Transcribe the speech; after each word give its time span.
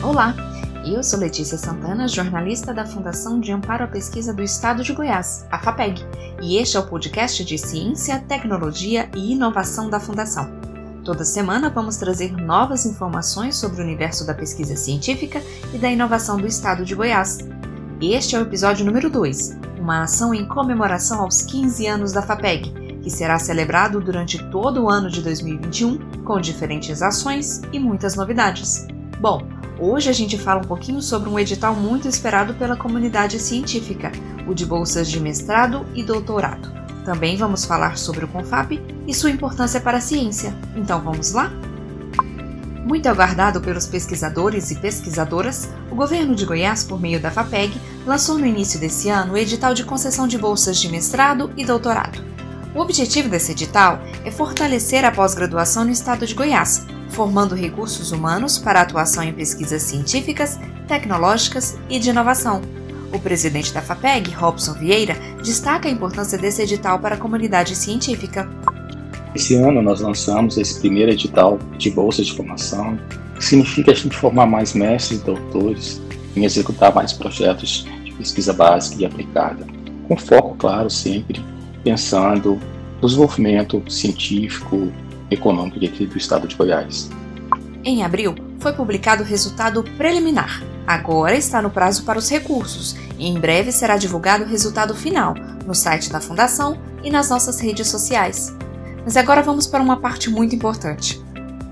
Olá, 0.00 0.32
eu 0.86 1.02
sou 1.02 1.18
Letícia 1.18 1.58
Santana, 1.58 2.06
jornalista 2.06 2.72
da 2.72 2.86
Fundação 2.86 3.40
de 3.40 3.50
Amparo 3.50 3.82
à 3.82 3.86
Pesquisa 3.88 4.32
do 4.32 4.44
Estado 4.44 4.84
de 4.84 4.92
Goiás, 4.92 5.44
a 5.50 5.58
FAPEG, 5.58 6.06
e 6.40 6.56
este 6.56 6.76
é 6.76 6.80
o 6.80 6.86
podcast 6.86 7.44
de 7.44 7.58
Ciência, 7.58 8.20
Tecnologia 8.20 9.10
e 9.16 9.32
Inovação 9.32 9.90
da 9.90 9.98
Fundação. 9.98 10.48
Toda 11.04 11.24
semana 11.24 11.68
vamos 11.68 11.96
trazer 11.96 12.30
novas 12.30 12.86
informações 12.86 13.56
sobre 13.56 13.80
o 13.80 13.84
universo 13.84 14.24
da 14.24 14.34
pesquisa 14.34 14.76
científica 14.76 15.42
e 15.74 15.78
da 15.78 15.90
inovação 15.90 16.36
do 16.36 16.46
Estado 16.46 16.84
de 16.84 16.94
Goiás. 16.94 17.38
Este 18.00 18.36
é 18.36 18.38
o 18.38 18.42
episódio 18.42 18.86
número 18.86 19.10
2, 19.10 19.58
uma 19.80 20.04
ação 20.04 20.32
em 20.32 20.46
comemoração 20.46 21.22
aos 21.22 21.42
15 21.42 21.86
anos 21.88 22.12
da 22.12 22.22
FAPEG, 22.22 23.00
que 23.02 23.10
será 23.10 23.36
celebrado 23.36 24.00
durante 24.00 24.38
todo 24.48 24.84
o 24.84 24.88
ano 24.88 25.10
de 25.10 25.20
2021 25.22 26.22
com 26.22 26.40
diferentes 26.40 27.02
ações 27.02 27.62
e 27.72 27.80
muitas 27.80 28.14
novidades. 28.14 28.86
Bom, 29.20 29.58
Hoje 29.80 30.10
a 30.10 30.12
gente 30.12 30.36
fala 30.36 30.60
um 30.60 30.64
pouquinho 30.64 31.00
sobre 31.00 31.28
um 31.28 31.38
edital 31.38 31.72
muito 31.72 32.08
esperado 32.08 32.52
pela 32.54 32.76
comunidade 32.76 33.38
científica, 33.38 34.10
o 34.44 34.52
de 34.52 34.66
bolsas 34.66 35.08
de 35.08 35.20
mestrado 35.20 35.86
e 35.94 36.02
doutorado. 36.02 36.68
Também 37.04 37.36
vamos 37.36 37.64
falar 37.64 37.96
sobre 37.96 38.24
o 38.24 38.28
CONFAP 38.28 38.82
e 39.06 39.14
sua 39.14 39.30
importância 39.30 39.80
para 39.80 39.98
a 39.98 40.00
ciência. 40.00 40.52
Então 40.74 41.00
vamos 41.00 41.30
lá? 41.30 41.52
Muito 42.84 43.08
aguardado 43.08 43.60
pelos 43.60 43.86
pesquisadores 43.86 44.72
e 44.72 44.74
pesquisadoras, 44.74 45.68
o 45.92 45.94
governo 45.94 46.34
de 46.34 46.44
Goiás, 46.44 46.82
por 46.82 47.00
meio 47.00 47.20
da 47.20 47.30
FAPEG, 47.30 47.80
lançou 48.04 48.36
no 48.36 48.46
início 48.46 48.80
desse 48.80 49.08
ano 49.08 49.34
o 49.34 49.38
edital 49.38 49.74
de 49.74 49.84
concessão 49.84 50.26
de 50.26 50.36
bolsas 50.36 50.76
de 50.76 50.88
mestrado 50.88 51.52
e 51.56 51.64
doutorado. 51.64 52.20
O 52.74 52.80
objetivo 52.80 53.28
desse 53.28 53.52
edital 53.52 54.00
é 54.24 54.30
fortalecer 54.30 55.04
a 55.04 55.12
pós-graduação 55.12 55.84
no 55.84 55.92
estado 55.92 56.26
de 56.26 56.34
Goiás, 56.34 56.84
formando 57.10 57.54
recursos 57.54 58.12
humanos 58.12 58.58
para 58.58 58.80
atuação 58.80 59.22
em 59.22 59.32
pesquisas 59.32 59.82
científicas, 59.82 60.58
tecnológicas 60.86 61.76
e 61.88 61.98
de 61.98 62.10
inovação. 62.10 62.62
O 63.12 63.18
presidente 63.18 63.72
da 63.72 63.80
FAPEG, 63.80 64.30
Robson 64.32 64.74
Vieira, 64.74 65.16
destaca 65.42 65.88
a 65.88 65.90
importância 65.90 66.36
desse 66.36 66.62
edital 66.62 66.98
para 66.98 67.14
a 67.14 67.18
comunidade 67.18 67.74
científica. 67.74 68.48
Esse 69.34 69.54
ano 69.54 69.80
nós 69.80 70.00
lançamos 70.00 70.58
esse 70.58 70.78
primeiro 70.80 71.12
edital 71.12 71.58
de 71.78 71.90
bolsa 71.90 72.22
de 72.22 72.32
formação, 72.32 72.98
que 73.36 73.44
significa 73.44 73.92
a 73.92 73.94
gente 73.94 74.16
formar 74.16 74.46
mais 74.46 74.74
mestres 74.74 75.20
e 75.20 75.24
doutores 75.24 76.02
em 76.36 76.44
executar 76.44 76.94
mais 76.94 77.12
projetos 77.12 77.86
de 78.04 78.12
pesquisa 78.12 78.52
básica 78.52 79.02
e 79.02 79.06
aplicada, 79.06 79.66
com 80.06 80.16
foco, 80.16 80.54
claro, 80.56 80.90
sempre 80.90 81.42
pensando 81.82 82.58
no 83.00 83.08
desenvolvimento 83.08 83.82
científico, 83.88 84.92
econômico 85.30 85.84
aqui 85.84 86.06
do 86.06 86.16
estado 86.16 86.46
de 86.48 86.56
Goiás. 86.56 87.10
Em 87.84 88.02
abril, 88.02 88.34
foi 88.58 88.72
publicado 88.72 89.22
o 89.22 89.26
resultado 89.26 89.82
preliminar. 89.96 90.62
Agora 90.86 91.36
está 91.36 91.60
no 91.62 91.70
prazo 91.70 92.04
para 92.04 92.18
os 92.18 92.30
recursos 92.30 92.96
e 93.18 93.26
em 93.26 93.38
breve 93.38 93.70
será 93.70 93.96
divulgado 93.96 94.44
o 94.44 94.46
resultado 94.46 94.94
final 94.94 95.34
no 95.66 95.74
site 95.74 96.10
da 96.10 96.20
Fundação 96.20 96.78
e 97.02 97.10
nas 97.10 97.28
nossas 97.28 97.60
redes 97.60 97.88
sociais. 97.88 98.54
Mas 99.04 99.16
agora 99.16 99.42
vamos 99.42 99.66
para 99.66 99.82
uma 99.82 99.98
parte 99.98 100.30
muito 100.30 100.54
importante. 100.54 101.22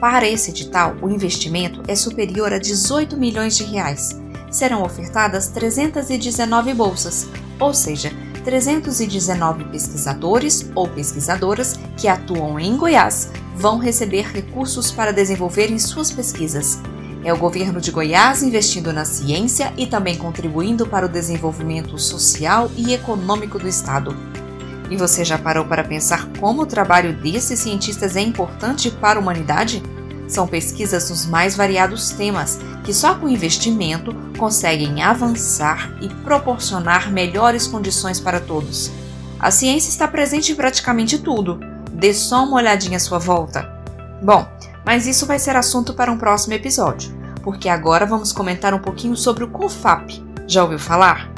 Para 0.00 0.28
esse 0.28 0.50
edital, 0.50 0.96
o 1.00 1.08
investimento 1.08 1.82
é 1.86 1.94
superior 1.94 2.52
a 2.52 2.58
18 2.58 3.16
milhões 3.16 3.56
de 3.56 3.64
reais. 3.64 4.20
Serão 4.50 4.82
ofertadas 4.82 5.48
319 5.48 6.74
bolsas, 6.74 7.28
ou 7.60 7.72
seja, 7.72 8.12
319 8.44 9.64
pesquisadores 9.64 10.70
ou 10.74 10.88
pesquisadoras 10.88 11.78
que 11.96 12.08
atuam 12.08 12.58
em 12.58 12.76
Goiás 12.76 13.30
vão 13.56 13.78
receber 13.78 14.26
recursos 14.32 14.90
para 14.90 15.12
desenvolverem 15.12 15.78
suas 15.78 16.10
pesquisas. 16.10 16.80
É 17.24 17.32
o 17.32 17.38
governo 17.38 17.80
de 17.80 17.92
Goiás 17.92 18.42
investindo 18.42 18.92
na 18.92 19.04
ciência 19.04 19.72
e 19.76 19.86
também 19.86 20.16
contribuindo 20.16 20.86
para 20.86 21.06
o 21.06 21.08
desenvolvimento 21.08 21.96
social 21.98 22.70
e 22.76 22.92
econômico 22.92 23.58
do 23.58 23.68
Estado. 23.68 24.16
E 24.90 24.96
você 24.96 25.24
já 25.24 25.38
parou 25.38 25.64
para 25.64 25.84
pensar 25.84 26.28
como 26.40 26.62
o 26.62 26.66
trabalho 26.66 27.14
desses 27.14 27.60
cientistas 27.60 28.16
é 28.16 28.20
importante 28.20 28.90
para 28.90 29.18
a 29.18 29.22
humanidade? 29.22 29.82
São 30.32 30.46
pesquisas 30.46 31.10
nos 31.10 31.26
mais 31.26 31.54
variados 31.54 32.08
temas 32.08 32.58
que 32.84 32.94
só 32.94 33.14
com 33.14 33.28
investimento 33.28 34.14
conseguem 34.38 35.02
avançar 35.02 35.92
e 36.00 36.08
proporcionar 36.08 37.12
melhores 37.12 37.66
condições 37.66 38.18
para 38.18 38.40
todos. 38.40 38.90
A 39.38 39.50
ciência 39.50 39.90
está 39.90 40.08
presente 40.08 40.50
em 40.50 40.54
praticamente 40.54 41.18
tudo. 41.18 41.60
Dê 41.92 42.14
só 42.14 42.44
uma 42.44 42.56
olhadinha 42.56 42.96
à 42.96 43.00
sua 43.00 43.18
volta. 43.18 43.70
Bom, 44.22 44.48
mas 44.86 45.06
isso 45.06 45.26
vai 45.26 45.38
ser 45.38 45.54
assunto 45.54 45.92
para 45.92 46.10
um 46.10 46.16
próximo 46.16 46.54
episódio, 46.54 47.14
porque 47.42 47.68
agora 47.68 48.06
vamos 48.06 48.32
comentar 48.32 48.72
um 48.72 48.78
pouquinho 48.78 49.14
sobre 49.14 49.44
o 49.44 49.50
CONFAP. 49.50 50.24
Já 50.48 50.62
ouviu 50.62 50.78
falar? 50.78 51.30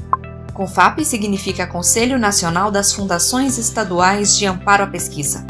CONFAP 0.52 1.04
significa 1.04 1.66
Conselho 1.66 2.16
Nacional 2.16 2.70
das 2.70 2.92
Fundações 2.92 3.58
Estaduais 3.58 4.38
de 4.38 4.46
Amparo 4.46 4.84
à 4.84 4.86
Pesquisa. 4.86 5.44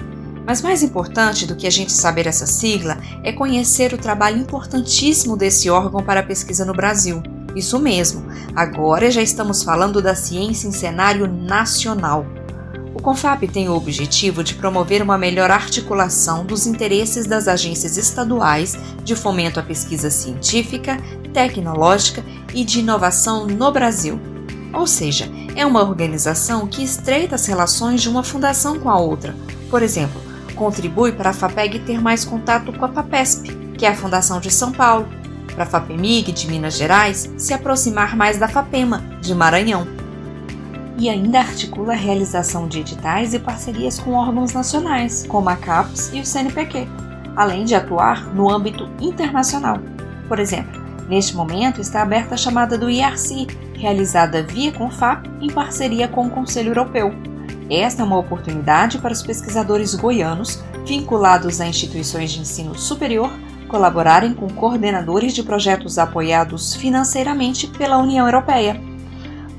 Mas 0.47 0.61
mais 0.61 0.83
importante 0.83 1.47
do 1.47 1.57
que 1.57 1.67
a 1.67 1.71
gente 1.71 1.93
saber 1.93 2.27
essa 2.27 2.47
sigla 2.47 2.94
é 3.25 3.33
conhecer 3.33 3.93
o 3.95 3.99
trabalho 3.99 4.39
importantíssimo 4.39 5.37
desse 5.37 5.71
órgão 5.71 6.05
para 6.05 6.21
a 6.21 6.23
pesquisa 6.23 6.65
no 6.65 6.75
Brasil. 6.75 7.23
Isso 7.57 7.79
mesmo, 7.79 8.25
agora 8.55 9.11
já 9.11 9.23
estamos 9.23 9.63
falando 9.63 10.03
da 10.03 10.15
ciência 10.15 10.69
em 10.69 10.73
cenário 10.73 11.27
nacional. 11.27 12.27
O 12.95 13.03
CONFAP 13.03 13.49
tem 13.49 13.69
o 13.69 13.75
objetivo 13.75 14.45
de 14.45 14.55
promover 14.55 15.03
uma 15.03 15.19
melhor 15.19 15.51
articulação 15.51 16.45
dos 16.45 16.67
interesses 16.67 17.27
das 17.27 17.49
agências 17.49 17.97
estaduais 17.97 18.77
de 19.03 19.17
fomento 19.17 19.59
à 19.59 19.63
pesquisa 19.63 20.11
científica, 20.11 20.99
tecnológica 21.33 22.25
e 22.53 22.65
de 22.65 22.81
inovação 22.81 23.47
no 23.47 23.73
Brasil. 23.73 24.21
Ou 24.73 24.87
seja, 24.87 25.29
é 25.57 25.65
uma 25.65 25.83
organização 25.83 26.67
que 26.67 26.83
estreita 26.83 27.37
as 27.37 27.47
relações 27.47 28.03
de 28.03 28.09
uma 28.09 28.23
fundação 28.23 28.79
com 28.79 28.91
a 28.91 28.99
outra. 28.99 29.35
Por 29.71 29.83
exemplo, 29.83 30.21
Contribui 30.55 31.13
para 31.13 31.31
a 31.31 31.35
FAPEG 31.35 31.81
ter 31.81 32.01
mais 32.01 32.25
contato 32.25 32.73
com 32.73 32.85
a 32.85 32.89
FAPESP, 32.89 33.49
que 33.77 33.85
é 33.85 33.89
a 33.89 33.97
Fundação 33.97 34.39
de 34.39 34.51
São 34.51 34.71
Paulo, 34.71 35.09
para 35.53 35.65
a 35.65 35.67
FAPEMIG 35.67 36.33
de 36.33 36.49
Minas 36.49 36.77
Gerais 36.77 37.33
se 37.37 37.53
aproximar 37.53 38.17
mais 38.17 38.39
da 38.39 38.49
FAPEMA 38.49 39.03
de 39.21 39.35
Maranhão. 39.35 39.87
E 40.97 41.09
ainda 41.09 41.41
articula 41.41 41.93
a 41.93 41.97
realização 41.97 42.69
de 42.69 42.81
editais 42.81 43.35
e 43.35 43.39
parcerias 43.39 43.99
com 43.99 44.13
órgãos 44.13 44.53
nacionais, 44.53 45.27
como 45.29 45.49
a 45.49 45.57
CAPES 45.57 46.13
e 46.13 46.21
o 46.21 46.27
CNPq, 46.27 46.87
além 47.35 47.65
de 47.65 47.75
atuar 47.75 48.33
no 48.33 48.49
âmbito 48.49 48.89
internacional. 49.01 49.79
Por 50.29 50.39
exemplo, 50.39 50.81
neste 51.09 51.35
momento 51.35 51.81
está 51.81 52.03
aberta 52.03 52.35
a 52.35 52.39
chamada 52.39 52.79
do 52.79 52.89
IRC, 52.89 53.49
realizada 53.75 54.43
via 54.45 54.73
CONFAP 54.73 55.29
em 55.41 55.51
parceria 55.51 56.07
com 56.07 56.27
o 56.27 56.31
Conselho 56.31 56.71
Europeu. 56.71 57.13
Esta 57.71 58.03
é 58.03 58.05
uma 58.05 58.19
oportunidade 58.19 58.99
para 58.99 59.13
os 59.13 59.23
pesquisadores 59.23 59.95
goianos 59.95 60.63
vinculados 60.87 61.61
a 61.61 61.67
instituições 61.67 62.33
de 62.33 62.41
ensino 62.41 62.79
superior 62.79 63.31
colaborarem 63.69 64.35
com 64.35 64.49
coordenadores 64.49 65.33
de 65.33 65.43
projetos 65.43 65.99
apoiados 65.99 66.75
financeiramente 66.75 67.67
pela 67.67 67.99
União 67.99 68.27
Europeia. 68.27 68.81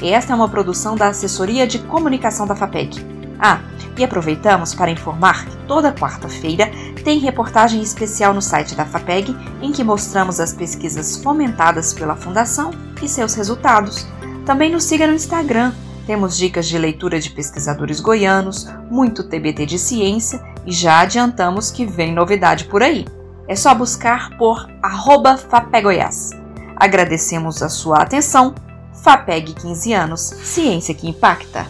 Esta 0.03 0.33
é 0.33 0.37
uma 0.37 0.49
produção 0.49 0.97
da 0.97 1.09
Assessoria 1.09 1.67
de 1.67 1.79
Comunicação 1.79 2.47
da 2.47 2.57
FAPEG. 2.57 3.05
Ah, 3.39 3.61
e 3.97 4.03
aproveitamos 4.05 4.75
para 4.75 4.91
informar 4.91 5.45
que 5.45 5.57
toda 5.69 5.93
quarta-feira 5.93 6.71
tem 7.05 7.19
reportagem 7.19 7.81
especial 7.81 8.33
no 8.33 8.43
site 8.43 8.75
da 8.75 8.85
FAPEG 8.85 9.37
em 9.61 9.71
que 9.71 9.85
mostramos 9.85 10.41
as 10.41 10.53
pesquisas 10.53 11.17
fomentadas 11.17 11.93
pela 11.93 12.17
Fundação 12.17 12.73
e 13.03 13.09
seus 13.09 13.35
resultados. 13.35 14.07
Também 14.47 14.73
nos 14.73 14.85
siga 14.85 15.07
no 15.07 15.15
Instagram. 15.15 15.73
Temos 16.07 16.37
dicas 16.37 16.67
de 16.67 16.77
leitura 16.79 17.21
de 17.21 17.31
pesquisadores 17.31 18.01
goianos, 18.01 18.69
muito 18.91 19.23
TBT 19.23 19.67
de 19.67 19.79
ciência 19.79 20.43
e 20.67 20.73
já 20.73 21.01
adiantamos 21.01 21.71
que 21.71 21.87
vem 21.87 22.13
novidade 22.13 22.65
por 22.65 22.83
aí. 22.83 23.05
É 23.49 23.57
só 23.57 23.75
buscar 23.75 24.37
por 24.39 24.69
arroba 24.83 25.37
Fapegoiás. 25.37 26.31
Agradecemos 26.77 27.63
a 27.63 27.69
sua 27.69 27.99
atenção 28.03 28.55
FAPEG 29.03 29.55
15 29.55 29.93
anos 29.93 30.21
Ciência 30.21 30.95
que 30.95 31.09
Impacta. 31.09 31.67